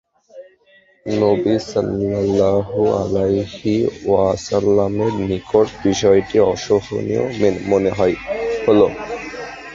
নবী 1.05 1.55
সাল্লাল্লাহু 1.65 2.79
আলাইহি 3.01 3.75
ওয়াসাল্লামের 4.05 5.13
নিকট 5.29 5.67
বিষয়টি 5.83 6.37
অসহনীয় 6.51 7.23
মনে 7.71 7.91
হল। 7.97 8.09